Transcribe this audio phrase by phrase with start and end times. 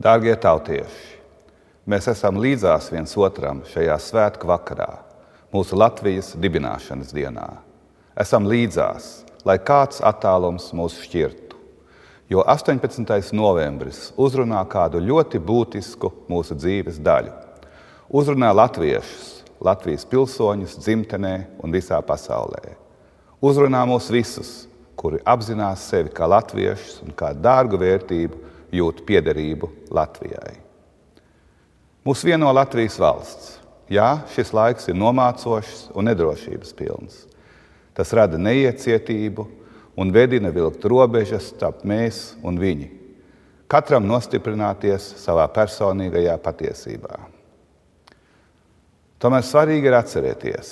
[0.00, 1.18] Dārgie tautieši,
[1.84, 4.94] mēs esam līdzās viens otram šajā svētku vakarā,
[5.52, 7.44] mūsu Latvijas dibināšanas dienā.
[8.16, 9.10] Esam līdzās,
[9.44, 11.58] lai kāds attālums mūs šķirtu,
[12.32, 13.04] jo 18.
[13.36, 17.36] novembris uzrunā kādu ļoti būtisku mūsu dzīves daļu.
[18.08, 22.72] Uzrunā latviešus, Latvijas pilsoņus dzimtenē un visā pasaulē.
[23.44, 24.62] Uzrunā mūs visus,
[24.96, 30.58] kuri apzinās sevi kā latviešus un kā dārgu vērtību jūt piederību Latvijai.
[32.06, 33.56] Mūs vieno Latvijas valsts.
[33.90, 37.24] Jā, šis laiks ir nomācošs un nedrošības pilns.
[37.92, 39.44] Tas rada neiecietību
[39.98, 42.88] un vedina vilkt robežas starp mēs un viņi.
[43.70, 47.18] Katram nostiprināties savā personīgajā patiesībā.
[49.20, 50.70] Tomēr svarīgi ir atcerēties,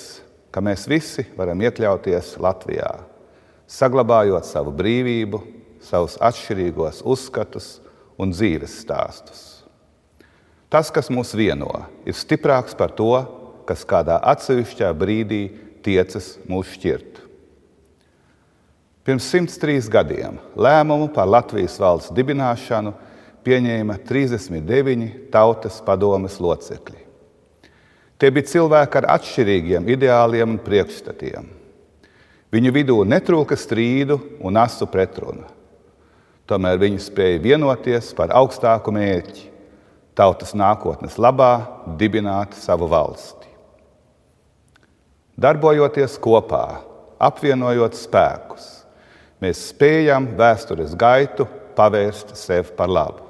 [0.49, 2.89] ka mēs visi varam iekļauties Latvijā,
[3.69, 5.43] saglabājot savu brīvību,
[5.85, 7.75] savus atšķirīgos uzskatus
[8.19, 9.45] un dzīves stāstus.
[10.69, 11.71] Tas, kas mūs vieno,
[12.05, 13.13] ir stiprāks par to,
[13.65, 15.43] kas kādā atsevišķā brīdī
[15.85, 17.23] tiecas mūs šķirt.
[19.07, 22.91] Pirms 103 gadiem lēmumu par Latvijas valsts dibināšanu
[23.47, 26.99] pieņēma 39 tautas padomes locekļi.
[28.19, 31.47] Tie bija cilvēki ar atšķirīgiem ideāliem un priekšstatiem.
[32.53, 35.47] Viņu vidū netrūka strīdu un asu pretrunu.
[36.49, 39.43] Tomēr viņi spēja vienoties par augstāku mērķi-
[40.17, 41.67] tautas nākotnes labā,
[41.99, 43.45] dibināt savu valsti.
[45.37, 46.81] Darbojoties kopā,
[47.21, 48.65] apvienojot spēkus,
[49.39, 51.45] mēs spējam vēstures gaitu
[51.77, 53.23] pavērst sev par labu.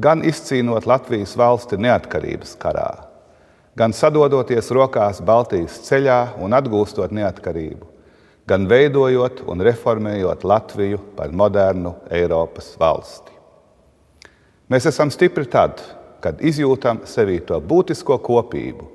[0.00, 3.04] Gan izcīnot Latvijas valsti neatkarības karā,
[3.76, 7.91] gan sadodoties rokās Baltijas ceļā un atgūstot neatkarību,
[8.48, 13.30] gan veidojot un reformējot Latviju par modernu Eiropas valsti.
[14.72, 15.80] Mēs esam stipri tad,
[16.22, 18.88] kad izjūtam sevī to būtisko kopību,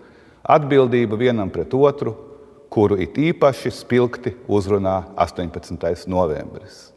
[0.48, 2.16] atbildību vienam pret otru,
[2.72, 6.08] kuru it īpaši spilgti uzrunā 18.
[6.12, 6.88] novembris.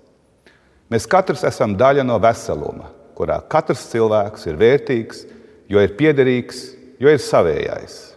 [0.91, 5.26] Mēs katrs esam daļa no veseluma, kurā katrs cilvēks ir vērtīgs,
[5.70, 6.64] jo ir piederīgs,
[6.98, 8.09] jo ir savējais.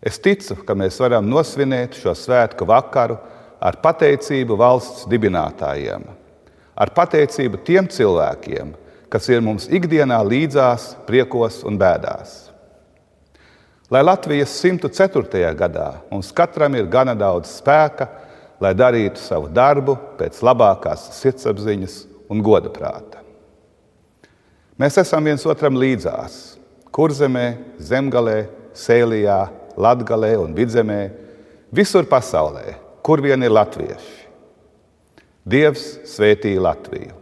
[0.00, 3.18] Es ticu, ka mēs varam nosvinēt šo svētku vakaru
[3.60, 6.06] ar pateicību valsts dibinātājiem,
[6.72, 8.72] ar pateicību tiem cilvēkiem,
[9.12, 12.48] kas ir mums ikdienā līdzās, priekos un bēdās.
[13.90, 15.50] Lai Latvijas 104.
[15.58, 18.06] gadā mums katram ir gana daudz spēka,
[18.62, 21.96] lai darītu savu darbu pēc labākās sirdsapziņas
[22.30, 23.20] un goda prāta.
[24.80, 26.56] Mēs esam viens otram līdzās,
[26.94, 27.48] kurzemē,
[27.82, 29.40] zemgalē, sēlijā,
[29.76, 31.00] Latvijā un Vidzemē,
[31.70, 34.18] visur pasaulē, kur vien ir latvieši.
[35.50, 37.19] Dievs svētī Latviju!